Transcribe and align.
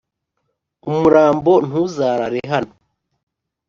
umurambo 0.89 1.51
ntuzarare 1.67 2.41
hano 2.51 2.73